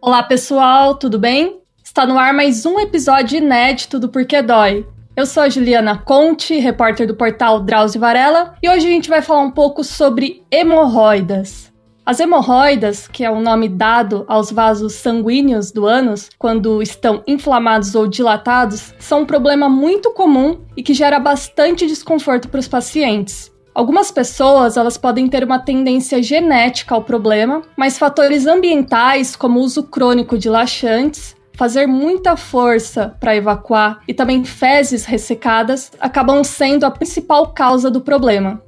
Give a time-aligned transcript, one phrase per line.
[0.00, 1.60] Olá, pessoal, tudo bem?
[1.82, 4.86] Está no ar mais um episódio inédito do Porquê Dói.
[5.16, 9.20] Eu sou a Juliana Conte, repórter do portal Drauzio Varela, e hoje a gente vai
[9.20, 11.72] falar um pouco sobre hemorroidas.
[12.04, 17.96] As hemorroidas, que é o nome dado aos vasos sanguíneos do ânus, quando estão inflamados
[17.96, 23.50] ou dilatados, são um problema muito comum e que gera bastante desconforto para os pacientes.
[23.76, 29.62] Algumas pessoas elas podem ter uma tendência genética ao problema, mas fatores ambientais, como o
[29.62, 36.86] uso crônico de laxantes, fazer muita força para evacuar e também fezes ressecadas acabam sendo
[36.86, 38.62] a principal causa do problema.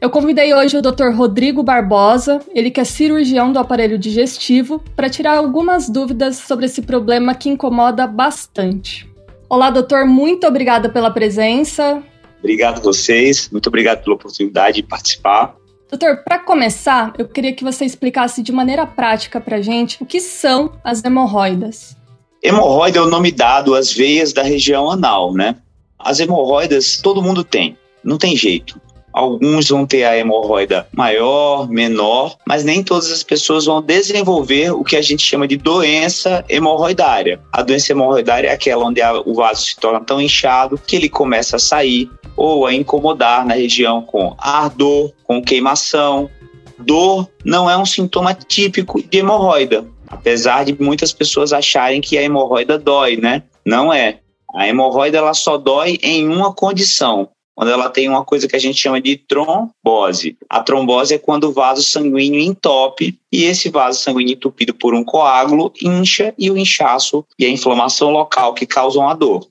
[0.00, 1.08] Eu convidei hoje o Dr.
[1.12, 6.80] Rodrigo Barbosa, ele que é cirurgião do aparelho digestivo, para tirar algumas dúvidas sobre esse
[6.80, 9.12] problema que incomoda bastante.
[9.50, 12.04] Olá, doutor, muito obrigada pela presença.
[12.44, 15.56] Obrigado a vocês, muito obrigado pela oportunidade de participar.
[15.88, 20.20] Doutor, para começar, eu queria que você explicasse de maneira prática para gente o que
[20.20, 21.96] são as hemorroidas.
[22.42, 25.56] Hemorroida é o nome dado às veias da região anal, né?
[25.98, 28.78] As hemorroidas todo mundo tem, não tem jeito.
[29.14, 34.82] Alguns vão ter a hemorroida maior, menor, mas nem todas as pessoas vão desenvolver o
[34.82, 37.40] que a gente chama de doença hemorroidária.
[37.52, 41.54] A doença hemorroidária é aquela onde o vaso se torna tão inchado que ele começa
[41.54, 46.28] a sair ou a incomodar na região com ardor, com queimação.
[46.76, 52.22] Dor não é um sintoma típico de hemorroida, apesar de muitas pessoas acharem que a
[52.22, 53.44] hemorroida dói, né?
[53.64, 54.18] Não é.
[54.52, 58.58] A hemorroida ela só dói em uma condição, quando ela tem uma coisa que a
[58.58, 60.36] gente chama de trombose.
[60.48, 65.04] A trombose é quando o vaso sanguíneo entope e esse vaso sanguíneo entupido por um
[65.04, 69.46] coágulo incha e o inchaço e a inflamação local que causam a dor.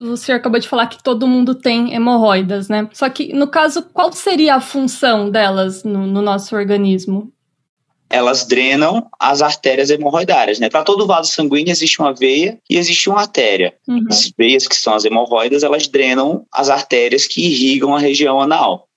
[0.00, 2.88] O senhor acabou de falar que todo mundo tem hemorroidas, né?
[2.92, 7.32] Só que, no caso, qual seria a função delas no, no nosso organismo?
[8.14, 10.70] Elas drenam as artérias hemorroidárias, né?
[10.70, 13.74] Para todo vaso sanguíneo existe uma veia e existe uma artéria.
[13.88, 14.06] Uhum.
[14.08, 18.88] As veias, que são as hemorroidas, elas drenam as artérias que irrigam a região anal.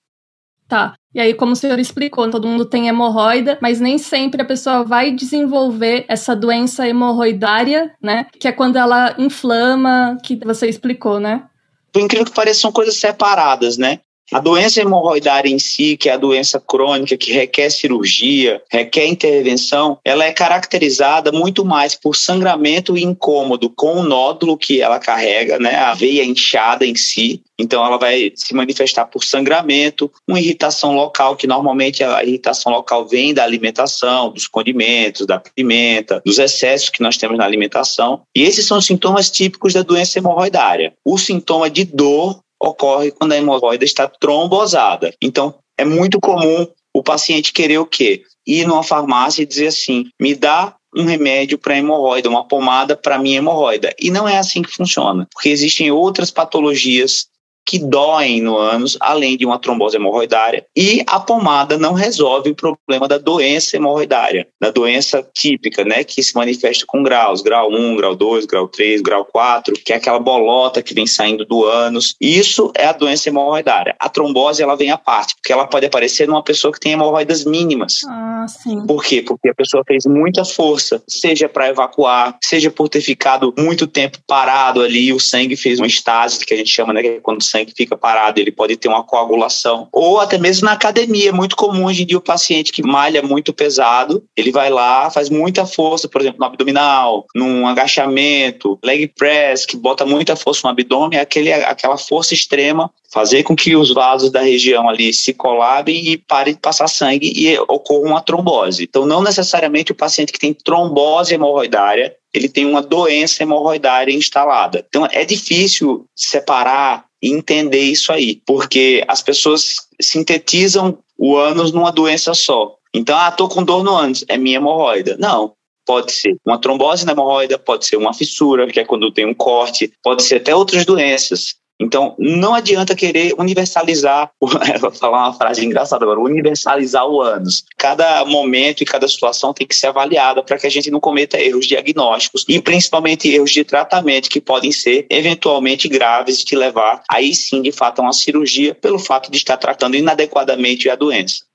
[0.68, 0.94] Tá.
[1.14, 4.84] E aí, como o senhor explicou, todo mundo tem hemorroida, mas nem sempre a pessoa
[4.84, 8.26] vai desenvolver essa doença hemorroidária, né?
[8.38, 11.44] Que é quando ela inflama, que você explicou, né?
[11.90, 14.00] Por incrível que pareça, são coisas separadas, né?
[14.30, 19.98] A doença hemorroidária em si, que é a doença crônica que requer cirurgia, requer intervenção,
[20.04, 25.58] ela é caracterizada muito mais por sangramento e incômodo com o nódulo que ela carrega,
[25.58, 27.42] né, a veia inchada em si.
[27.58, 33.08] Então ela vai se manifestar por sangramento, uma irritação local, que normalmente a irritação local
[33.08, 38.22] vem da alimentação, dos condimentos, da pimenta, dos excessos que nós temos na alimentação.
[38.36, 40.92] E esses são sintomas típicos da doença hemorroidária.
[41.04, 45.14] O sintoma de dor ocorre quando a hemorroida está trombosada.
[45.22, 48.22] Então, é muito comum o paciente querer o quê?
[48.46, 53.18] Ir numa farmácia e dizer assim: me dá um remédio para hemorroida, uma pomada para
[53.18, 53.94] minha hemorroida.
[54.00, 57.26] E não é assim que funciona, porque existem outras patologias
[57.68, 60.64] que doem no ânus, além de uma trombose hemorroidária.
[60.74, 66.22] E a pomada não resolve o problema da doença hemorroidária, da doença típica, né, que
[66.22, 70.18] se manifesta com graus, grau 1, grau 2, grau 3, grau 4, que é aquela
[70.18, 72.16] bolota que vem saindo do ânus.
[72.18, 73.94] Isso é a doença hemorroidária.
[74.00, 77.44] A trombose, ela vem à parte, porque ela pode aparecer numa pessoa que tem hemorroidas
[77.44, 78.00] mínimas.
[78.08, 78.86] Ah, sim.
[78.86, 79.20] Por quê?
[79.20, 84.18] Porque a pessoa fez muita força, seja para evacuar, seja por ter ficado muito tempo
[84.26, 87.40] parado ali, o sangue fez uma estase, que a gente chama, né, que é quando
[87.40, 89.88] o sangue sangue fica parado, ele pode ter uma coagulação.
[89.92, 93.22] Ou até mesmo na academia, é muito comum hoje em dia o paciente que malha
[93.22, 99.08] muito pesado, ele vai lá, faz muita força, por exemplo, no abdominal, num agachamento, leg
[99.08, 103.74] press, que bota muita força no abdômen, é aquele, aquela força extrema, fazer com que
[103.74, 108.20] os vasos da região ali se colabem e parem de passar sangue e ocorra uma
[108.20, 108.84] trombose.
[108.84, 114.84] Então, não necessariamente o paciente que tem trombose hemorroidária, ele tem uma doença hemorroidária instalada.
[114.86, 121.90] Então, é difícil separar e entender isso aí, porque as pessoas sintetizam o ânus numa
[121.90, 122.76] doença só.
[122.94, 125.16] Então, ah, tô com dor no ânus, é minha hemorroida.
[125.18, 125.54] Não,
[125.84, 129.34] pode ser uma trombose na hemorroida, pode ser uma fissura, que é quando tem um
[129.34, 131.56] corte, pode ser até outras doenças.
[131.80, 134.30] Então, não adianta querer universalizar,
[134.80, 137.64] vou falar uma frase engraçada agora, universalizar o ânus.
[137.76, 141.40] Cada momento e cada situação tem que ser avaliada para que a gente não cometa
[141.40, 147.02] erros diagnósticos e principalmente erros de tratamento que podem ser eventualmente graves e te levar
[147.08, 151.48] aí sim, de fato, a uma cirurgia pelo fato de estar tratando inadequadamente a doença.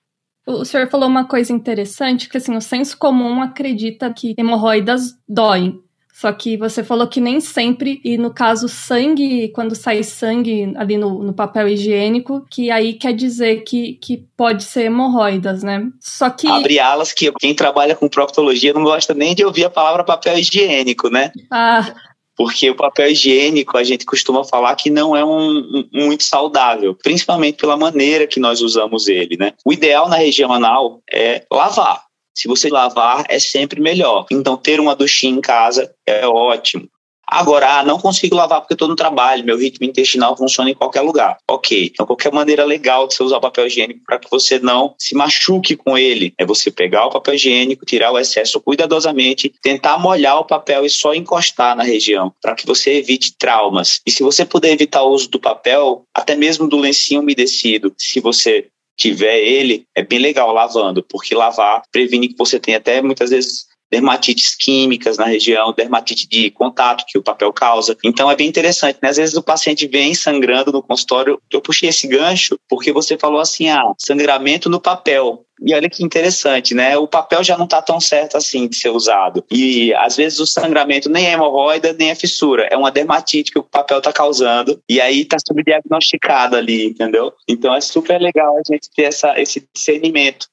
[0.45, 5.82] O senhor falou uma coisa interessante, que assim, o senso comum acredita que hemorroidas doem.
[6.13, 10.95] Só que você falou que nem sempre, e no caso sangue, quando sai sangue ali
[10.95, 15.89] no, no papel higiênico, que aí quer dizer que, que pode ser hemorroidas, né?
[15.99, 16.47] Só que.
[16.47, 20.37] Abre alas que quem trabalha com proctologia não gosta nem de ouvir a palavra papel
[20.37, 21.31] higiênico, né?
[21.51, 21.95] Ah.
[22.35, 26.95] Porque o papel higiênico a gente costuma falar que não é um, um, muito saudável,
[26.95, 29.53] principalmente pela maneira que nós usamos ele, né?
[29.65, 32.03] O ideal na região anal é lavar.
[32.33, 34.25] Se você lavar, é sempre melhor.
[34.31, 36.89] Então, ter uma duchinha em casa é ótimo.
[37.33, 41.01] Agora, ah, não consigo lavar porque estou no trabalho, meu ritmo intestinal funciona em qualquer
[41.01, 41.37] lugar.
[41.49, 41.89] Ok.
[41.91, 45.15] Então, qualquer maneira legal de você usar o papel higiênico para que você não se
[45.15, 50.37] machuque com ele é você pegar o papel higiênico, tirar o excesso cuidadosamente, tentar molhar
[50.39, 54.01] o papel e só encostar na região, para que você evite traumas.
[54.05, 58.19] E se você puder evitar o uso do papel, até mesmo do lencinho umedecido, se
[58.19, 63.31] você tiver ele, é bem legal lavando, porque lavar previne que você tenha até muitas
[63.31, 67.95] vezes dermatites químicas na região, dermatite de contato que o papel causa.
[68.03, 69.09] Então é bem interessante, né?
[69.09, 71.39] Às vezes o paciente vem sangrando no consultório.
[71.51, 75.45] Eu puxei esse gancho porque você falou assim, ah, sangramento no papel.
[75.61, 76.97] E olha que interessante, né?
[76.97, 79.45] O papel já não está tão certo assim de ser usado.
[79.51, 82.67] E às vezes o sangramento nem é hemorroida, nem é fissura.
[82.71, 84.81] É uma dermatite que o papel está causando.
[84.89, 87.31] E aí está subdiagnosticado ali, entendeu?
[87.47, 90.47] Então é super legal a gente ter essa, esse discernimento.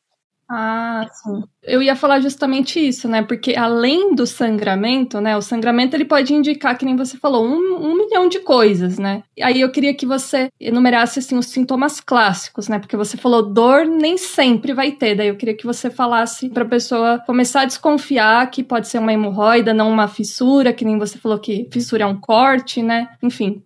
[0.52, 1.44] Ah, sim.
[1.62, 3.22] Eu ia falar justamente isso, né?
[3.22, 5.36] Porque além do sangramento, né?
[5.36, 9.22] O sangramento ele pode indicar, que nem você falou, um, um milhão de coisas, né?
[9.36, 12.80] E aí eu queria que você enumerasse assim os sintomas clássicos, né?
[12.80, 15.14] Porque você falou dor nem sempre vai ter.
[15.14, 18.98] Daí eu queria que você falasse para a pessoa começar a desconfiar que pode ser
[18.98, 23.08] uma hemorroida, não uma fissura, que nem você falou que fissura é um corte, né?
[23.22, 23.62] Enfim,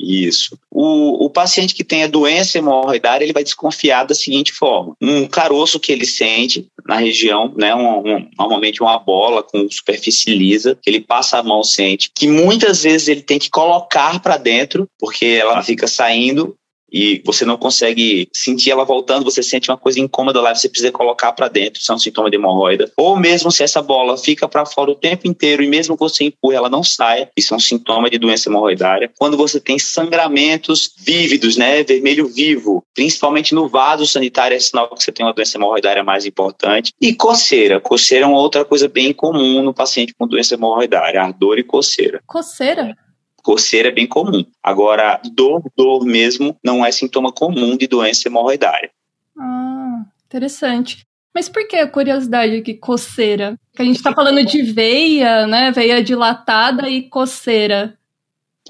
[0.00, 0.58] isso.
[0.70, 5.26] O, o paciente que tem a doença hemorroidária, ele vai desconfiar da seguinte forma: um
[5.26, 10.78] caroço que ele sente na região, né, um, um, normalmente uma bola com superfície lisa,
[10.82, 14.88] que ele passa a mão sente, que muitas vezes ele tem que colocar para dentro,
[14.98, 16.56] porque ela fica saindo
[16.92, 20.92] e você não consegue sentir ela voltando, você sente uma coisa incômoda lá, você precisa
[20.92, 22.90] colocar para dentro, isso é um sintoma de hemorroida.
[22.96, 26.24] Ou mesmo se essa bola fica para fora o tempo inteiro e mesmo que você
[26.24, 29.10] empurre ela não sai, isso é um sintoma de doença hemorroidária.
[29.18, 35.02] Quando você tem sangramentos vívidos, né, vermelho vivo, principalmente no vaso sanitário, é sinal que
[35.02, 36.92] você tem uma doença hemorroidária mais importante.
[37.00, 41.58] E coceira, coceira é uma outra coisa bem comum no paciente com doença hemorroidária, ardor
[41.58, 42.20] e coceira.
[42.26, 42.96] Coceira?
[43.42, 44.44] Coceira é bem comum.
[44.62, 48.90] Agora, dor, dor mesmo, não é sintoma comum de doença hemorroidária.
[49.38, 51.06] Ah, interessante.
[51.34, 53.56] Mas por que a curiosidade aqui, coceira?
[53.70, 55.70] Porque a gente está falando de veia, né?
[55.70, 57.96] Veia dilatada e coceira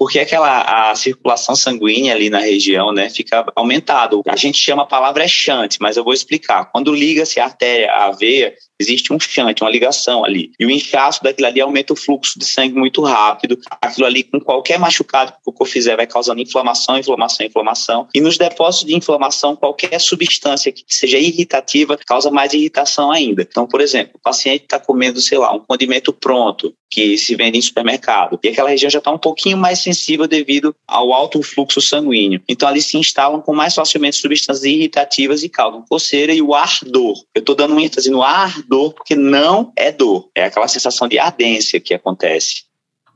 [0.01, 4.23] porque aquela a circulação sanguínea ali na região, né, fica aumentado.
[4.27, 6.71] A gente chama a palavra é chante, mas eu vou explicar.
[6.71, 10.51] Quando liga-se a artéria à veia, existe um chante, uma ligação ali.
[10.59, 13.57] E o inchaço daquilo ali aumenta o fluxo de sangue muito rápido.
[13.81, 18.07] Aquilo ali, com qualquer machucado que o cocô fizer, vai causando inflamação, inflamação, inflamação.
[18.13, 23.43] E nos depósitos de inflamação, qualquer substância que seja irritativa causa mais irritação ainda.
[23.43, 27.57] Então, por exemplo, o paciente está comendo, sei lá, um condimento pronto que se vende
[27.57, 28.37] em supermercado.
[28.43, 32.41] E aquela região já está um pouquinho mais sensível devido ao alto fluxo sanguíneo.
[32.49, 37.23] Então, ali se instalam com mais facilmente substâncias irritativas e causam coceira e o ardor.
[37.33, 40.29] Eu estou dando ênfase no ardor dor, porque não é dor.
[40.33, 42.63] É aquela sensação de ardência que acontece.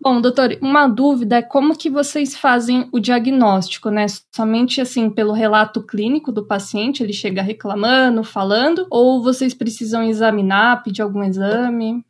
[0.01, 4.05] Bom, doutor, uma dúvida é como que vocês fazem o diagnóstico, né?
[4.35, 10.83] Somente assim pelo relato clínico do paciente, ele chega reclamando, falando, ou vocês precisam examinar,
[10.83, 12.03] pedir algum exame?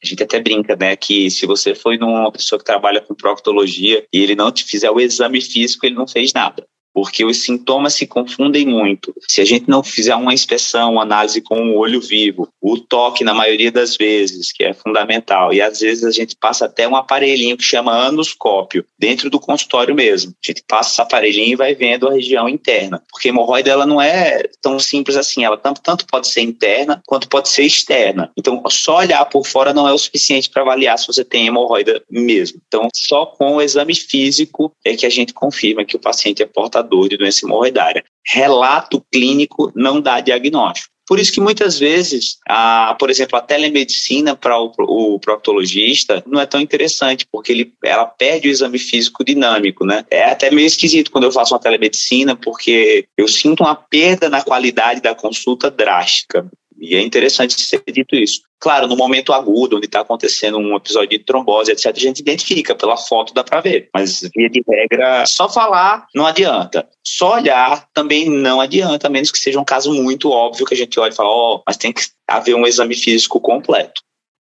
[0.00, 4.06] A gente até brinca, né, que se você foi numa pessoa que trabalha com proctologia
[4.12, 6.67] e ele não te fizer o exame físico, ele não fez nada
[6.98, 9.14] porque os sintomas se confundem muito.
[9.28, 13.22] Se a gente não fizer uma inspeção, uma análise com o olho vivo, o toque
[13.22, 16.96] na maioria das vezes, que é fundamental, e às vezes a gente passa até um
[16.96, 20.32] aparelhinho que chama anoscópio, dentro do consultório mesmo.
[20.32, 23.86] A gente passa esse aparelhinho e vai vendo a região interna, porque a hemorroida ela
[23.86, 28.32] não é tão simples assim, ela tanto, tanto pode ser interna quanto pode ser externa.
[28.36, 32.02] Então, só olhar por fora não é o suficiente para avaliar se você tem hemorroida
[32.10, 32.60] mesmo.
[32.66, 36.46] Então, só com o exame físico é que a gente confirma que o paciente é
[36.46, 38.02] portador portador de doença hemorroidária.
[38.26, 40.88] Relato clínico não dá diagnóstico.
[41.06, 46.38] Por isso que muitas vezes, a, por exemplo, a telemedicina para o, o proctologista não
[46.38, 50.04] é tão interessante, porque ele, ela perde o exame físico dinâmico, né?
[50.10, 54.42] É até meio esquisito quando eu faço uma telemedicina, porque eu sinto uma perda na
[54.42, 56.46] qualidade da consulta drástica.
[56.80, 58.42] E é interessante ser dito isso.
[58.60, 62.74] Claro, no momento agudo, onde está acontecendo um episódio de trombose, etc., a gente identifica,
[62.74, 63.88] pela foto dá para ver.
[63.94, 66.88] Mas, via de regra, só falar não adianta.
[67.04, 70.76] Só olhar também não adianta, a menos que seja um caso muito óbvio que a
[70.76, 74.02] gente olha e fala, ó, oh, mas tem que haver um exame físico completo.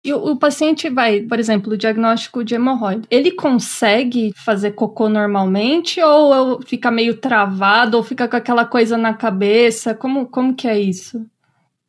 [0.06, 6.02] E o, paciente vai, por exemplo, o diagnóstico de hemorroida, ele consegue fazer cocô normalmente
[6.02, 9.96] ou fica meio travado ou fica com aquela coisa na cabeça?
[9.96, 11.26] Como, como que é isso?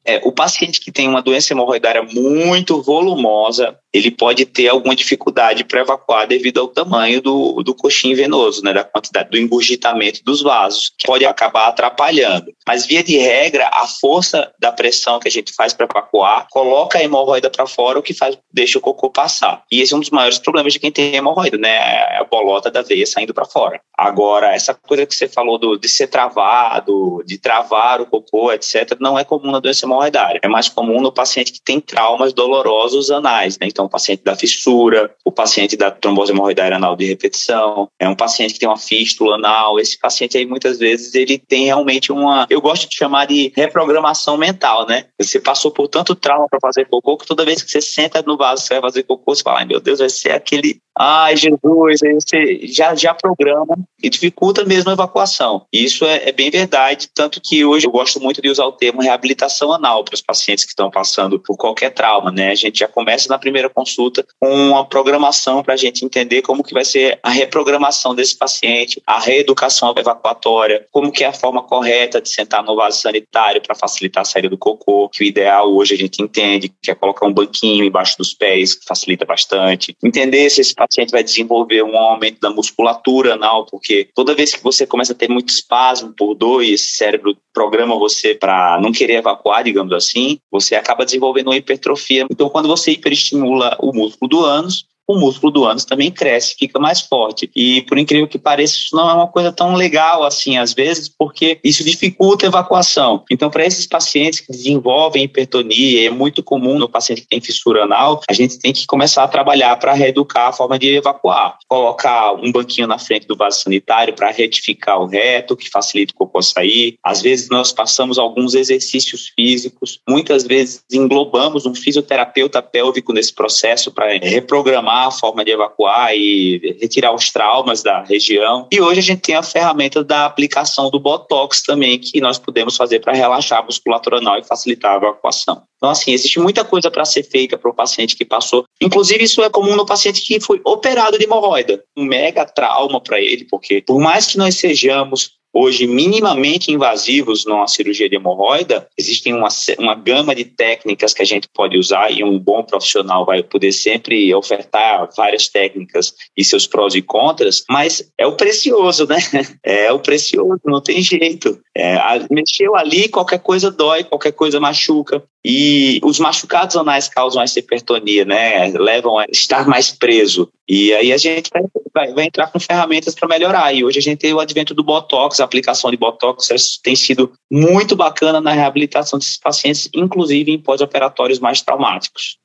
[0.05, 5.63] É, o paciente que tem uma doença hemorroidária muito volumosa, ele pode ter alguma dificuldade
[5.63, 10.43] para evacuar devido ao tamanho do, do coxim venoso, né, da quantidade do engurgitamento dos
[10.43, 12.53] vasos, que pode acabar atrapalhando.
[12.67, 16.99] Mas, via de regra, a força da pressão que a gente faz para evacuar coloca
[16.99, 19.63] a hemorroida para fora, o que faz deixa o cocô passar.
[19.71, 22.73] E esse é um dos maiores problemas de quem tem hemorroida, né, é a bolota
[22.73, 23.81] da veia saindo para fora.
[23.97, 28.97] Agora, essa coisa que você falou do, de ser travado, de travar o cocô, etc.,
[28.99, 30.41] não é comum na doença hemorroidária.
[30.43, 33.69] É mais comum no paciente que tem traumas dolorosos anais, né?
[33.69, 38.09] Então, então o paciente da fissura, o paciente da trombose hemorroidária anal de repetição, é
[38.09, 42.11] um paciente que tem uma fístula anal, esse paciente aí muitas vezes ele tem realmente
[42.11, 45.07] uma, eu gosto de chamar de reprogramação mental, né?
[45.21, 48.37] Você passou por tanto trauma para fazer cocô que toda vez que você senta no
[48.37, 52.03] vaso, você vai fazer cocô, você fala, ai meu Deus, vai ser aquele Ai, Jesus,
[52.05, 55.67] aí você já, já programa e dificulta mesmo a evacuação.
[55.73, 59.03] Isso é, é, bem verdade, tanto que hoje eu gosto muito de usar o termo
[59.03, 62.51] reabilitação anal para os pacientes que estão passando por qualquer trauma, né?
[62.51, 66.63] A gente já começa na primeira consulta com uma programação para a gente entender como
[66.63, 71.63] que vai ser a reprogramação desse paciente, a reeducação evacuatória, como que é a forma
[71.63, 75.75] correta de sentar no vaso sanitário para facilitar a saída do cocô, que o ideal
[75.75, 79.97] hoje a gente entende que é colocar um banquinho embaixo dos pés, que facilita bastante.
[80.03, 84.63] Entender se esse paciente vai desenvolver um aumento da musculatura anal, porque toda vez que
[84.63, 88.93] você começa a ter muito espasmo por dor e esse cérebro programa você para não
[88.93, 92.27] querer evacuar, digamos assim, você acaba desenvolvendo uma hipertrofia.
[92.31, 96.79] Então, quando você hiperestimula o músculo do ânus, o músculo do ânus também cresce, fica
[96.79, 97.51] mais forte.
[97.55, 101.09] E por incrível que pareça, isso não é uma coisa tão legal assim, às vezes,
[101.09, 103.25] porque isso dificulta a evacuação.
[103.31, 107.85] Então, para esses pacientes que desenvolvem hipertonia, é muito comum no paciente que tem fissura
[107.85, 111.59] anal, a gente tem que começar a trabalhar para reeducar a forma de evacuar.
[111.69, 116.17] Colocar um banquinho na frente do vaso sanitário para retificar o reto, que facilita o
[116.17, 116.97] cocô sair.
[117.03, 123.93] Às vezes, nós passamos alguns exercícios físicos, muitas vezes englobamos um fisioterapeuta pélvico nesse processo
[123.93, 128.69] para reprogramar a forma de evacuar e retirar os traumas da região.
[128.71, 132.77] E hoje a gente tem a ferramenta da aplicação do Botox também, que nós podemos
[132.77, 135.63] fazer para relaxar a musculatura anal e facilitar a evacuação.
[135.77, 138.65] Então, assim, existe muita coisa para ser feita para o paciente que passou.
[138.81, 141.83] Inclusive, isso é comum no paciente que foi operado de hemorroida.
[141.97, 147.69] Um mega trauma para ele, porque por mais que nós sejamos hoje minimamente invasivos numa
[147.69, 152.25] cirurgia de hemorroida, existem uma, uma gama de técnicas que a gente pode usar e
[152.25, 158.11] um bom profissional vai poder sempre ofertar várias técnicas e seus prós e contras, mas
[158.19, 159.19] é o precioso, né?
[159.63, 161.61] É o precioso, não tem jeito.
[161.77, 161.99] É,
[162.31, 165.23] mexeu ali, qualquer coisa dói, qualquer coisa machuca.
[165.45, 168.69] E os machucados anais causam essa hipertonia, né?
[168.69, 170.49] Levam a estar mais preso.
[170.67, 171.51] E aí a gente
[171.93, 173.71] vai, vai, entrar com ferramentas para melhorar.
[173.75, 176.49] E hoje a gente tem o advento do Botox, a aplicação de Botox
[176.83, 182.39] tem sido muito bacana na reabilitação desses pacientes, inclusive em pós-operatórios mais traumáticos.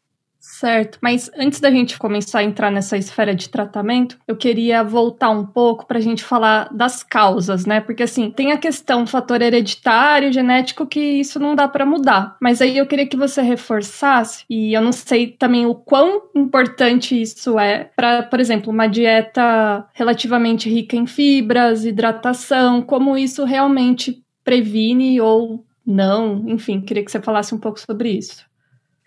[0.59, 5.29] Certo, mas antes da gente começar a entrar nessa esfera de tratamento, eu queria voltar
[5.29, 7.79] um pouco para a gente falar das causas, né?
[7.79, 12.35] Porque assim, tem a questão fator hereditário, genético, que isso não dá para mudar.
[12.41, 17.19] Mas aí eu queria que você reforçasse, e eu não sei também o quão importante
[17.21, 24.21] isso é para, por exemplo, uma dieta relativamente rica em fibras, hidratação, como isso realmente
[24.43, 26.43] previne ou não.
[26.49, 28.48] Enfim, queria que você falasse um pouco sobre isso.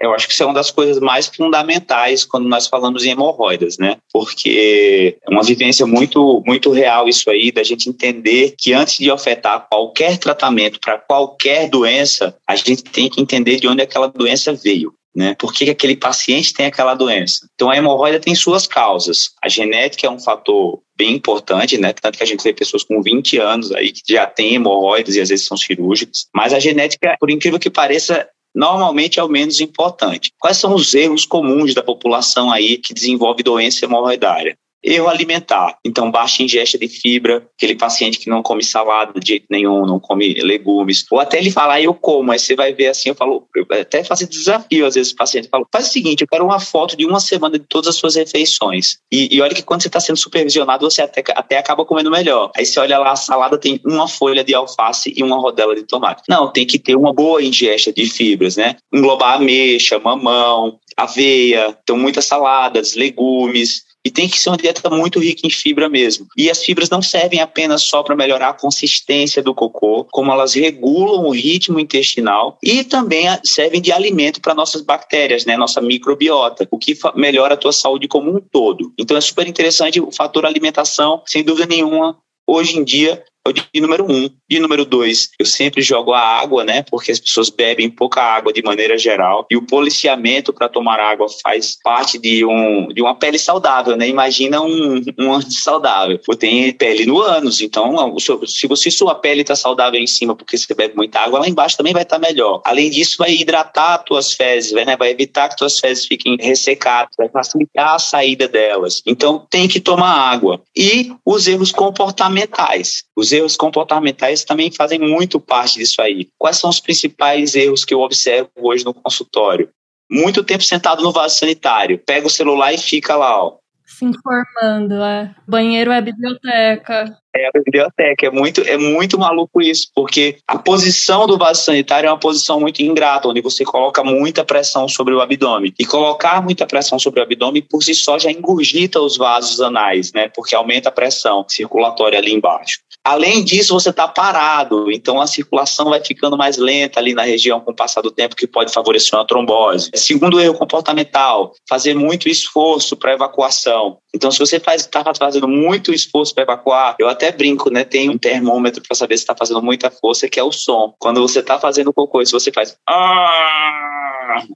[0.02, 3.78] Eu acho que isso é uma das coisas mais fundamentais quando nós falamos em hemorroidas,
[3.78, 3.98] né?
[4.12, 9.08] Porque é uma vivência muito, muito real isso aí, da gente entender que antes de
[9.12, 14.52] ofertar qualquer tratamento para qualquer doença, a gente tem que entender de onde aquela doença
[14.52, 14.92] veio.
[15.14, 15.36] Né?
[15.38, 17.46] Por que, que aquele paciente tem aquela doença?
[17.54, 19.30] Então, a hemorroida tem suas causas.
[19.44, 21.92] A genética é um fator bem importante, né?
[21.92, 25.20] Tanto que a gente vê pessoas com 20 anos aí que já têm hemorroidas e
[25.20, 26.26] às vezes são cirúrgicas.
[26.34, 30.32] Mas a genética, por incrível que pareça, normalmente é o menos importante.
[30.38, 34.56] Quais são os erros comuns da população aí que desenvolve doença hemorroidária?
[34.82, 35.76] Erro alimentar.
[35.84, 40.00] Então, baixa ingesta de fibra, aquele paciente que não come salada de jeito nenhum, não
[40.00, 41.04] come legumes.
[41.10, 43.66] Ou até ele falar, ah, eu como, aí você vai ver assim, eu falo, eu
[43.70, 46.96] até faço desafio, às vezes o paciente fala, faz o seguinte, eu quero uma foto
[46.96, 48.98] de uma semana de todas as suas refeições.
[49.10, 52.50] E, e olha que quando você está sendo supervisionado, você até, até acaba comendo melhor.
[52.56, 55.84] Aí você olha lá, a salada tem uma folha de alface e uma rodela de
[55.84, 56.22] tomate.
[56.28, 58.76] Não, tem que ter uma boa ingesta de fibras, né?
[58.92, 65.20] Englobar ameixa, mamão, aveia, então muitas saladas, legumes, E tem que ser uma dieta muito
[65.20, 66.26] rica em fibra mesmo.
[66.36, 70.54] E as fibras não servem apenas só para melhorar a consistência do cocô, como elas
[70.54, 76.66] regulam o ritmo intestinal e também servem de alimento para nossas bactérias, né, nossa microbiota,
[76.70, 78.92] o que melhora a tua saúde como um todo.
[78.98, 82.16] Então é super interessante o fator alimentação, sem dúvida nenhuma,
[82.46, 84.30] hoje em dia é o de número um.
[84.48, 86.82] De número dois, eu sempre jogo a água, né?
[86.82, 89.46] Porque as pessoas bebem pouca água de maneira geral.
[89.50, 94.08] E o policiamento para tomar água faz parte de, um, de uma pele saudável, né?
[94.08, 96.20] Imagina um, um saudável.
[96.24, 100.56] Você tem pele no ânus, então se você sua pele está saudável em cima porque
[100.56, 102.60] você bebe muita água, lá embaixo também vai estar tá melhor.
[102.64, 104.96] Além disso, vai hidratar tuas fezes, né?
[104.96, 109.02] Vai evitar que tuas fezes fiquem ressecadas, vai facilitar a saída delas.
[109.06, 110.60] Então tem que tomar água.
[110.76, 113.04] E os erros comportamentais.
[113.16, 116.28] Os erros comportamentais também fazem muito parte disso aí.
[116.38, 119.68] Quais são os principais erros que eu observo hoje no consultório?
[120.10, 123.56] Muito tempo sentado no vaso sanitário, pega o celular e fica lá, ó.
[123.86, 125.34] Se informando, é.
[125.46, 127.16] Banheiro é biblioteca.
[127.34, 132.08] É a biblioteca, é muito, é muito maluco isso, porque a posição do vaso sanitário
[132.08, 135.72] é uma posição muito ingrata, onde você coloca muita pressão sobre o abdômen.
[135.78, 140.12] E colocar muita pressão sobre o abdômen por si só já engurgita os vasos anais,
[140.12, 140.28] né?
[140.34, 142.80] Porque aumenta a pressão circulatória ali embaixo.
[143.04, 147.60] Além disso, você está parado, então a circulação vai ficando mais lenta ali na região
[147.60, 149.90] com o passar do tempo, que pode favorecer uma trombose.
[149.94, 153.98] Segundo erro comportamental, fazer muito esforço para evacuação.
[154.14, 157.82] Então, se você está fazendo muito esforço para evacuar, eu até brinco, né?
[157.82, 160.94] Tem um termômetro para saber se está fazendo muita força, que é o som.
[160.98, 162.76] Quando você está fazendo cocô, se você faz.
[162.88, 164.02] Ah!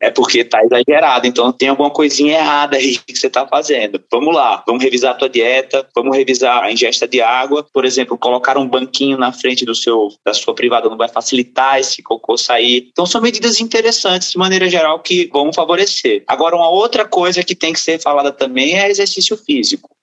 [0.01, 1.27] é porque tá exagerado.
[1.27, 4.03] Então tem alguma coisinha errada aí que você tá fazendo.
[4.11, 7.67] Vamos lá, vamos revisar a tua dieta, vamos revisar a ingesta de água.
[7.73, 11.79] Por exemplo, colocar um banquinho na frente do seu da sua privada não vai facilitar
[11.79, 12.89] esse cocô sair.
[12.91, 16.25] Então são medidas interessantes de maneira geral que vão favorecer.
[16.27, 19.97] Agora uma outra coisa que tem que ser falada também é exercício físico.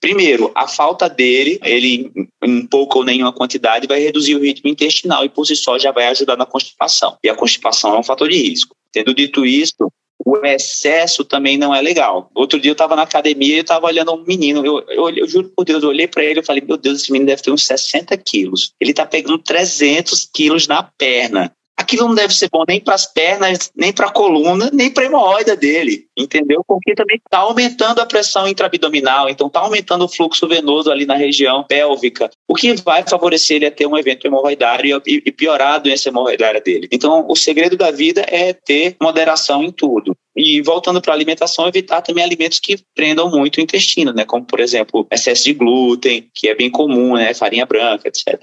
[0.00, 2.10] Primeiro, a falta dele, ele
[2.42, 5.92] em pouca ou nenhuma quantidade, vai reduzir o ritmo intestinal e por si só já
[5.92, 7.18] vai ajudar na constipação.
[7.22, 8.74] E a constipação é um fator de risco.
[8.90, 9.92] Tendo dito isso,
[10.24, 12.30] o excesso também não é legal.
[12.34, 15.28] Outro dia eu estava na academia e eu estava olhando um menino, eu, eu, eu,
[15.28, 17.50] juro por Deus, eu olhei para ele e falei, meu Deus, esse menino deve ter
[17.50, 18.72] uns 60 quilos.
[18.80, 23.06] Ele está pegando 300 quilos na perna aquilo não deve ser bom nem para as
[23.06, 26.62] pernas, nem para a coluna, nem para a hemorroida dele, entendeu?
[26.66, 31.14] Porque também está aumentando a pressão intraabdominal, então está aumentando o fluxo venoso ali na
[31.14, 35.78] região pélvica, o que vai favorecer ele a ter um evento hemorroidário e piorar a
[35.78, 36.88] doença hemorroidária dele.
[36.92, 40.14] Então, o segredo da vida é ter moderação em tudo.
[40.36, 44.24] E voltando para a alimentação, evitar também alimentos que prendam muito o intestino, né?
[44.24, 47.34] Como, por exemplo, excesso de glúten, que é bem comum, né?
[47.34, 48.40] Farinha branca, etc.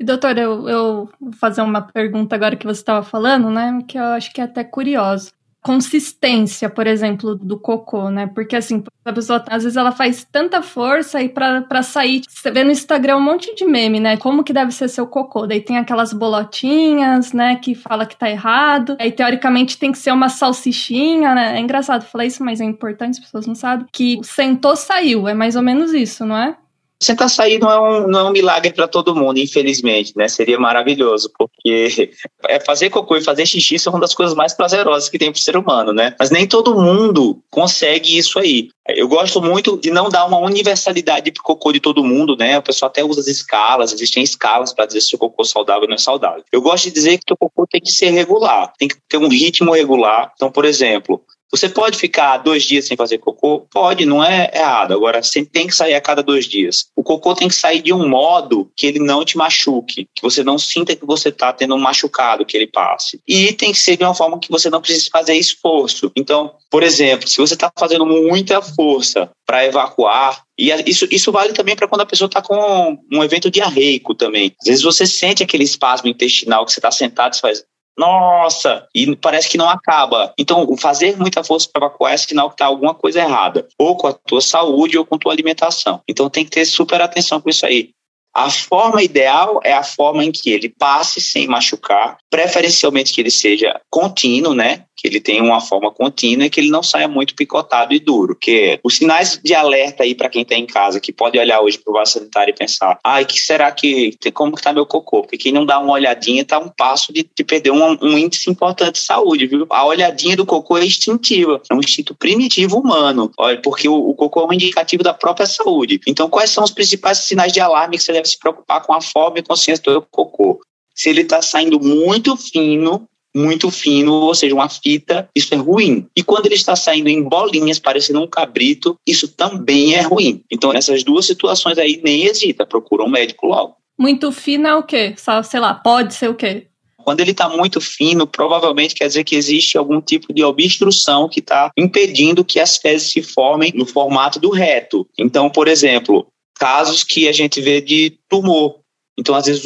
[0.00, 3.78] E, doutor, eu, eu vou fazer uma pergunta agora que você estava falando, né?
[3.86, 5.32] Que eu acho que é até curioso.
[5.62, 8.26] Consistência, por exemplo, do cocô, né?
[8.26, 12.22] Porque, assim, a pessoa, às vezes, ela faz tanta força aí para sair.
[12.28, 14.16] Você vê no Instagram um monte de meme, né?
[14.16, 15.46] Como que deve ser seu cocô.
[15.46, 17.54] Daí tem aquelas bolotinhas, né?
[17.56, 18.96] Que fala que tá errado.
[18.98, 21.56] Aí, teoricamente, tem que ser uma salsichinha, né?
[21.56, 23.86] É engraçado falar isso, mas é importante, as pessoas não sabem.
[23.92, 25.28] Que sentou, saiu.
[25.28, 26.56] É mais ou menos isso, não é?
[27.02, 30.28] Sentar sair não é um, não é um milagre para todo mundo, infelizmente, né?
[30.28, 32.12] Seria maravilhoso, porque
[32.48, 35.38] é fazer cocô e fazer xixi são uma das coisas mais prazerosas que tem para
[35.38, 36.14] o ser humano, né?
[36.18, 38.68] Mas nem todo mundo consegue isso aí.
[38.88, 42.58] Eu gosto muito de não dar uma universalidade para cocô de todo mundo, né?
[42.58, 45.82] O pessoal até usa as escalas, existem escalas para dizer se o cocô é saudável
[45.82, 46.44] ou não é saudável.
[46.52, 49.28] Eu gosto de dizer que o cocô tem que ser regular, tem que ter um
[49.28, 50.32] ritmo regular.
[50.34, 53.66] Então, por exemplo, você pode ficar dois dias sem fazer cocô?
[53.70, 54.94] Pode, não é errado.
[54.94, 56.86] Agora, você tem que sair a cada dois dias.
[56.96, 60.42] O cocô tem que sair de um modo que ele não te machuque, que você
[60.42, 63.20] não sinta que você está tendo um machucado que ele passe.
[63.28, 66.10] E tem que ser de uma forma que você não precise fazer esforço.
[66.16, 71.52] Então, por exemplo, se você está fazendo muita força para evacuar, e isso, isso vale
[71.52, 74.54] também para quando a pessoa está com um evento diarreico também.
[74.62, 77.62] Às vezes você sente aquele espasmo intestinal que você está sentado e faz
[77.98, 80.32] nossa, e parece que não acaba.
[80.38, 84.06] Então, fazer muita força para evacuar é sinal que está alguma coisa errada, ou com
[84.06, 86.00] a tua saúde ou com a tua alimentação.
[86.08, 87.90] Então, tem que ter super atenção com isso aí.
[88.34, 93.30] A forma ideal é a forma em que ele passe sem machucar, preferencialmente que ele
[93.30, 94.86] seja contínuo, né?
[94.96, 98.36] Que ele tenha uma forma contínua e que ele não saia muito picotado e duro.
[98.40, 101.78] Que os sinais de alerta aí para quem está em casa, que pode olhar hoje
[101.78, 105.22] para o vaso sanitário e pensar, ai, que será que, como que está meu cocô?
[105.22, 108.50] Porque quem não dá uma olhadinha está um passo de, de perder um, um, índice
[108.50, 109.66] importante de saúde, viu?
[109.70, 114.14] A olhadinha do cocô é instintiva, é um instinto primitivo humano, olha, porque o, o
[114.14, 116.00] cocô é um indicativo da própria saúde.
[116.06, 119.00] Então, quais são os principais sinais de alarme que você deve se preocupar com a
[119.00, 120.60] forma e consciência do cocô?
[120.94, 126.06] Se ele está saindo muito fino, muito fino, ou seja, uma fita, isso é ruim.
[126.16, 130.42] E quando ele está saindo em bolinhas, parecendo um cabrito, isso também é ruim.
[130.50, 133.76] Então, essas duas situações aí, nem hesita, procura um médico logo.
[133.98, 135.14] Muito fino é o quê?
[135.16, 136.66] Só, sei lá, pode ser o quê?
[137.04, 141.40] Quando ele está muito fino, provavelmente quer dizer que existe algum tipo de obstrução que
[141.40, 145.06] está impedindo que as fezes se formem no formato do reto.
[145.18, 148.81] Então, por exemplo, casos que a gente vê de tumor.
[149.22, 149.62] Então, às vezes,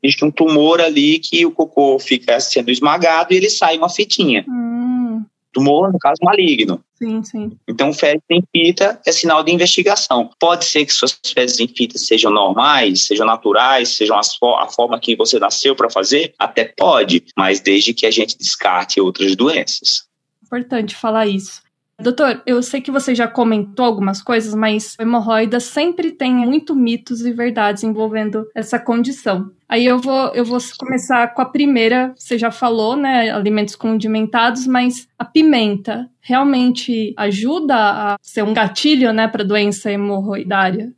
[0.00, 4.44] existe um tumor ali que o cocô fica sendo esmagado e ele sai uma fitinha.
[4.48, 5.24] Hum.
[5.52, 6.80] Tumor, no caso, maligno.
[6.94, 7.58] Sim, sim.
[7.68, 10.30] Então, fezes em fita é sinal de investigação.
[10.38, 15.16] Pode ser que suas fezes em fita sejam normais, sejam naturais, sejam a forma que
[15.16, 20.04] você nasceu para fazer, até pode, mas desde que a gente descarte outras doenças.
[20.44, 21.60] Importante falar isso.
[22.02, 27.20] Doutor, eu sei que você já comentou algumas coisas, mas hemorroida sempre tem muito mitos
[27.24, 29.50] e verdades envolvendo essa condição.
[29.68, 33.30] Aí eu vou, eu vou começar com a primeira, você já falou, né?
[33.30, 40.92] Alimentos condimentados, mas a pimenta realmente ajuda a ser um gatilho, né, para doença hemorroidária?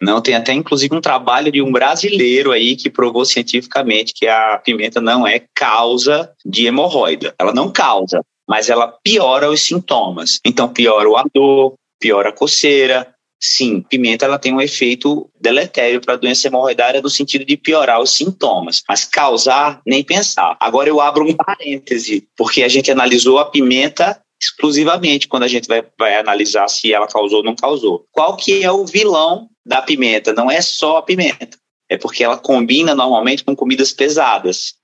[0.00, 4.58] Não, tem até inclusive um trabalho de um brasileiro aí que provou cientificamente que a
[4.58, 7.34] pimenta não é causa de hemorroida.
[7.38, 10.38] Ela não causa, mas ela piora os sintomas.
[10.44, 13.14] Então, piora o ardor, piora a coceira.
[13.40, 18.00] Sim, pimenta ela tem um efeito deletério para a doença hemorroidária no sentido de piorar
[18.00, 20.56] os sintomas, mas causar, nem pensar.
[20.58, 25.68] Agora eu abro um parêntese, porque a gente analisou a pimenta exclusivamente quando a gente
[25.68, 28.06] vai, vai analisar se ela causou ou não causou.
[28.10, 30.32] Qual que é o vilão da pimenta?
[30.32, 34.74] Não é só a pimenta, é porque ela combina normalmente com comidas pesadas.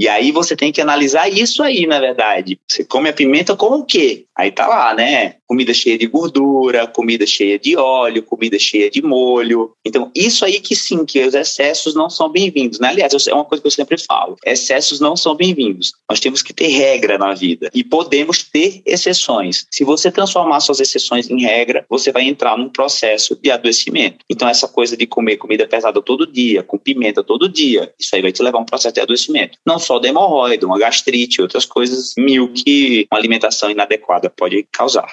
[0.00, 2.58] E aí você tem que analisar isso aí, na verdade.
[2.66, 4.24] Você come a pimenta com o quê?
[4.34, 5.34] Aí tá lá, né?
[5.46, 9.72] Comida cheia de gordura, comida cheia de óleo, comida cheia de molho.
[9.84, 12.88] Então, isso aí que sim, que os excessos não são bem-vindos, né?
[12.88, 14.36] Aliás, é uma coisa que eu sempre falo.
[14.46, 15.92] Excessos não são bem-vindos.
[16.08, 19.66] Nós temos que ter regra na vida e podemos ter exceções.
[19.70, 24.24] Se você transformar suas exceções em regra, você vai entrar num processo de adoecimento.
[24.30, 28.22] Então, essa coisa de comer comida pesada todo dia, com pimenta todo dia, isso aí
[28.22, 29.58] vai te levar a um processo de adoecimento.
[29.66, 35.12] Não só da hemorroida, uma gastrite, outras coisas mil que uma alimentação inadequada pode causar.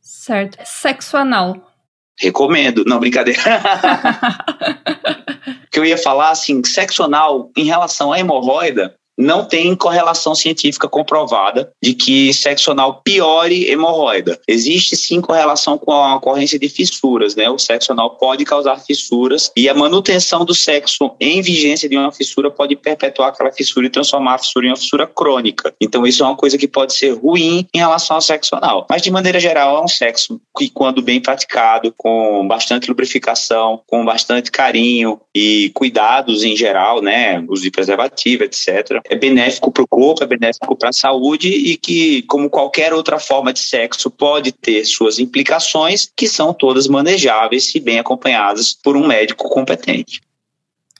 [0.00, 0.56] Certo.
[0.64, 1.70] Sexo anal.
[2.18, 2.84] Recomendo.
[2.86, 3.38] Não, brincadeira.
[5.70, 10.88] que eu ia falar assim, sexo anal em relação à hemorroida, não tem correlação científica
[10.88, 14.40] comprovada de que sexo anal piore hemorroida.
[14.48, 17.48] Existe sim correlação com a ocorrência de fissuras, né?
[17.50, 22.12] O sexo anal pode causar fissuras e a manutenção do sexo em vigência de uma
[22.12, 25.74] fissura pode perpetuar aquela fissura e transformar a fissura em uma fissura crônica.
[25.80, 28.86] Então isso é uma coisa que pode ser ruim em relação ao sexo anal.
[28.88, 34.04] Mas de maneira geral é um sexo que quando bem praticado, com bastante lubrificação, com
[34.04, 37.44] bastante carinho e cuidados em geral, né?
[37.48, 41.76] Uso de preservativo, etc é benéfico para o corpo, é benéfico para a saúde e
[41.76, 47.74] que, como qualquer outra forma de sexo, pode ter suas implicações, que são todas manejáveis
[47.74, 50.20] e bem acompanhadas por um médico competente.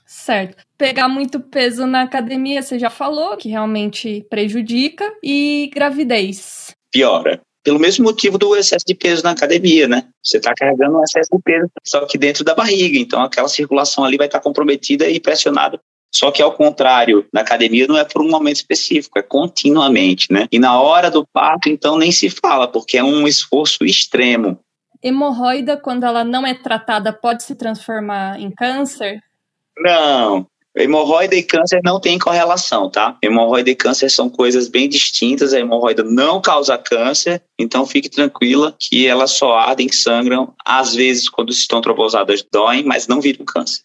[0.05, 0.63] Certo.
[0.77, 6.75] Pegar muito peso na academia, você já falou que realmente prejudica, e gravidez.
[6.91, 10.05] Piora pelo mesmo motivo do excesso de peso na academia, né?
[10.21, 14.03] Você está carregando um excesso de peso, só que dentro da barriga, então aquela circulação
[14.03, 15.79] ali vai estar tá comprometida e pressionada
[16.15, 20.47] só que ao contrário, na academia não é por um momento específico, é continuamente, né?
[20.51, 24.59] E na hora do parto, então, nem se fala, porque é um esforço extremo.
[25.01, 29.19] Hemorroida, quando ela não é tratada, pode se transformar em câncer?
[29.77, 33.15] Não, Hemorroida e câncer não tem correlação, tá?
[33.21, 35.53] Hemorroida e câncer são coisas bem distintas.
[35.53, 40.51] A hemorroida não causa câncer, então fique tranquila que elas só ardem, sangram.
[40.65, 43.83] Às vezes, quando estão trombosadas, doem, mas não viram câncer.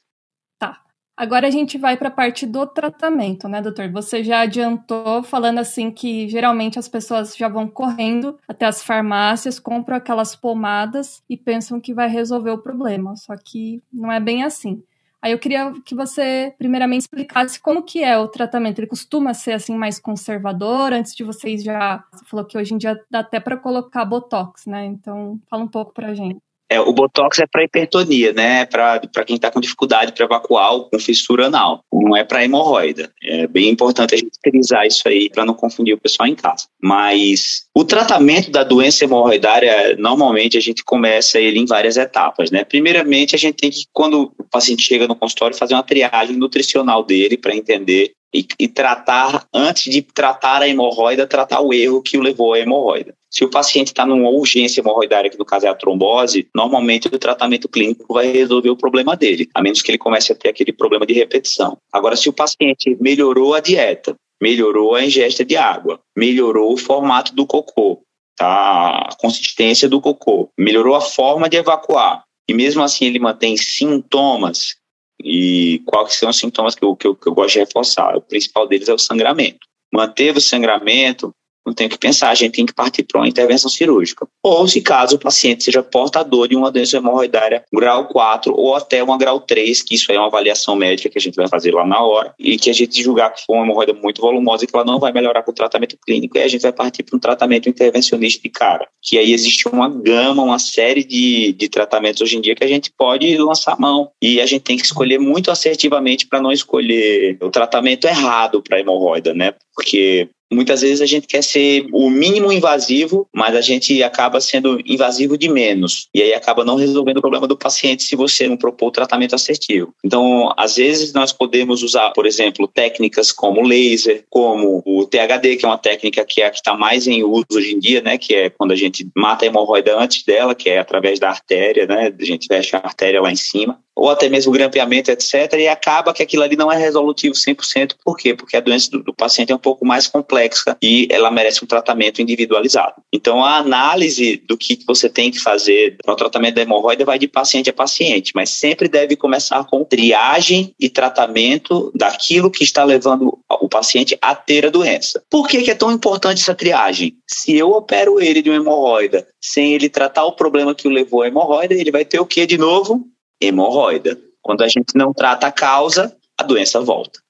[1.18, 3.90] Agora a gente vai para a parte do tratamento, né, doutor?
[3.90, 9.58] Você já adiantou falando assim que geralmente as pessoas já vão correndo até as farmácias,
[9.58, 14.44] compram aquelas pomadas e pensam que vai resolver o problema, só que não é bem
[14.44, 14.80] assim.
[15.20, 18.78] Aí eu queria que você primeiramente explicasse como que é o tratamento.
[18.78, 22.78] Ele costuma ser assim mais conservador antes de vocês já, você falou que hoje em
[22.78, 24.86] dia dá até para colocar botox, né?
[24.86, 26.40] Então, fala um pouco pra gente.
[26.70, 28.66] É, o botox é para hipertonia, né?
[28.66, 31.82] Para quem está com dificuldade para evacuar ou com fissura anal.
[31.90, 33.10] Não é para hemorroida.
[33.22, 36.66] É bem importante a gente utilizar isso aí para não confundir o pessoal em casa.
[36.82, 42.64] Mas o tratamento da doença hemorroidária, normalmente a gente começa ele em várias etapas, né?
[42.64, 47.02] Primeiramente, a gente tem que, quando o paciente chega no consultório, fazer uma triagem nutricional
[47.02, 52.18] dele para entender e, e, tratar, antes de tratar a hemorroida, tratar o erro que
[52.18, 53.14] o levou à hemorroida.
[53.30, 57.18] Se o paciente está numa urgência hemorroidária, que no caso é a trombose, normalmente o
[57.18, 60.72] tratamento clínico vai resolver o problema dele, a menos que ele comece a ter aquele
[60.72, 61.76] problema de repetição.
[61.92, 67.34] Agora, se o paciente melhorou a dieta, melhorou a ingesta de água, melhorou o formato
[67.34, 68.02] do cocô,
[68.36, 69.08] tá?
[69.10, 72.24] a consistência do cocô, melhorou a forma de evacuar.
[72.48, 74.76] E mesmo assim ele mantém sintomas.
[75.22, 78.16] E quais são os sintomas que eu, que eu, que eu gosto de reforçar?
[78.16, 79.58] O principal deles é o sangramento.
[79.92, 81.34] Manteve o sangramento,
[81.68, 84.26] não tem que pensar, a gente tem que partir para uma intervenção cirúrgica.
[84.42, 89.02] Ou se caso o paciente seja portador de uma doença hemorroidária grau 4 ou até
[89.02, 91.86] uma grau 3, que isso é uma avaliação médica que a gente vai fazer lá
[91.86, 94.74] na hora, e que a gente julgar que foi uma hemorroida muito volumosa e que
[94.74, 97.20] ela não vai melhorar com o tratamento clínico, e a gente vai partir para um
[97.20, 98.88] tratamento intervencionista de cara.
[99.02, 102.68] Que aí existe uma gama, uma série de, de tratamentos hoje em dia que a
[102.68, 104.10] gente pode lançar mão.
[104.22, 108.80] E a gente tem que escolher muito assertivamente para não escolher o tratamento errado para
[108.80, 109.54] hemorroida, né?
[109.74, 114.80] Porque Muitas vezes a gente quer ser o mínimo invasivo, mas a gente acaba sendo
[114.86, 116.08] invasivo de menos.
[116.14, 119.34] E aí acaba não resolvendo o problema do paciente se você não propor o tratamento
[119.34, 119.94] assertivo.
[120.04, 125.64] Então, às vezes nós podemos usar, por exemplo, técnicas como laser, como o THD, que
[125.64, 128.16] é uma técnica que é a que está mais em uso hoje em dia, né?
[128.16, 131.86] Que é quando a gente mata a hemorroida antes dela, que é através da artéria,
[131.86, 132.12] né?
[132.18, 135.52] A gente fecha a artéria lá em cima ou até mesmo grampeamento, etc.
[135.54, 137.96] E acaba que aquilo ali não é resolutivo 100%.
[138.04, 138.32] Por quê?
[138.32, 141.66] Porque a doença do, do, paciente é um pouco mais complexa e ela merece um
[141.66, 143.02] tratamento individualizado.
[143.12, 147.18] Então, a análise do que você tem que fazer para o tratamento da hemorroida vai
[147.18, 152.84] de paciente a paciente, mas sempre deve começar com triagem e tratamento daquilo que está
[152.84, 155.20] levando o paciente a ter a doença.
[155.28, 157.16] Por que, que é tão importante essa triagem?
[157.26, 161.22] Se eu opero ele de uma hemorroida sem ele tratar o problema que o levou
[161.22, 163.04] à hemorroida, ele vai ter o que de novo?
[163.40, 164.18] Hemorroida.
[164.42, 167.20] Quando a gente não trata a causa, a doença volta.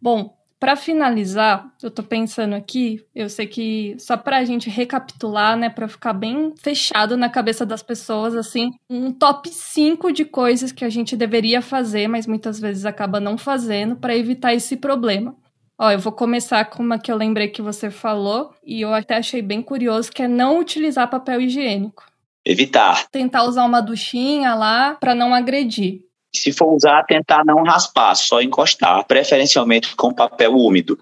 [0.00, 5.56] Bom, para finalizar, eu tô pensando aqui, eu sei que só para a gente recapitular,
[5.56, 10.70] né, para ficar bem fechado na cabeça das pessoas, assim, um top 5 de coisas
[10.70, 15.34] que a gente deveria fazer, mas muitas vezes acaba não fazendo para evitar esse problema.
[15.78, 19.16] Ó, eu vou começar com uma que eu lembrei que você falou e eu até
[19.16, 22.09] achei bem curioso, que é não utilizar papel higiênico
[22.50, 23.08] evitar.
[23.10, 26.00] Tentar usar uma duchinha lá para não agredir.
[26.34, 30.98] Se for usar, tentar não raspar, só encostar, preferencialmente com papel úmido.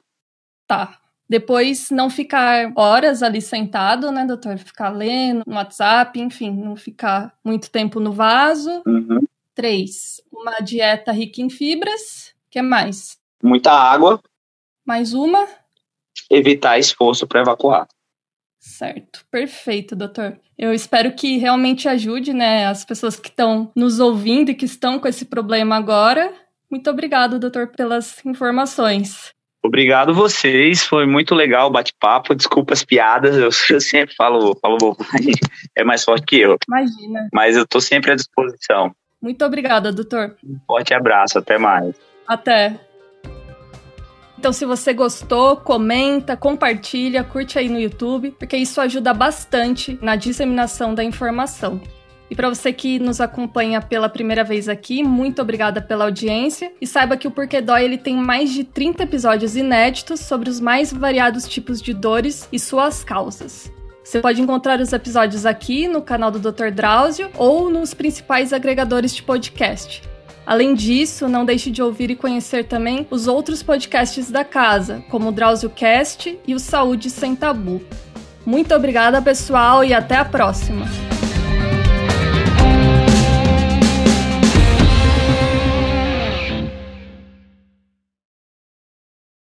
[0.67, 0.99] Tá.
[1.29, 4.57] Depois não ficar horas ali sentado, né, doutor?
[4.57, 8.83] Ficar lendo no WhatsApp, enfim, não ficar muito tempo no vaso.
[8.87, 9.21] Uhum.
[9.55, 12.35] Três, uma dieta rica em fibras.
[12.47, 13.19] O que mais?
[13.43, 14.21] Muita água.
[14.87, 15.47] Mais uma.
[16.31, 17.87] Evitar esforço para evacuar.
[18.69, 20.39] Certo, perfeito, doutor.
[20.57, 24.99] Eu espero que realmente ajude, né, as pessoas que estão nos ouvindo e que estão
[24.99, 26.33] com esse problema agora.
[26.71, 29.33] Muito obrigado, doutor, pelas informações.
[29.65, 32.35] Obrigado vocês, foi muito legal o bate-papo.
[32.35, 34.97] Desculpa as piadas, eu, eu sempre falo, falo
[35.75, 36.57] é mais forte que eu.
[36.69, 37.29] Imagina.
[37.33, 38.95] Mas eu estou sempre à disposição.
[39.21, 40.37] Muito obrigada, doutor.
[40.45, 41.97] Um forte abraço, até mais.
[42.27, 42.79] Até.
[44.39, 50.15] Então, se você gostou, comenta, compartilha, curte aí no YouTube, porque isso ajuda bastante na
[50.15, 51.81] disseminação da informação.
[52.31, 56.87] E para você que nos acompanha pela primeira vez aqui, muito obrigada pela audiência e
[56.87, 60.93] saiba que o Porquê Dói ele tem mais de 30 episódios inéditos sobre os mais
[60.93, 63.73] variados tipos de dores e suas causas.
[64.05, 66.71] Você pode encontrar os episódios aqui no canal do Dr.
[66.71, 70.08] Drauzio ou nos principais agregadores de podcast.
[70.49, 75.29] Além disso, não deixe de ouvir e conhecer também os outros podcasts da casa, como
[75.29, 77.83] o Drauzio Cast e o Saúde Sem Tabu.
[78.47, 80.87] Muito obrigada, pessoal, e até a próxima!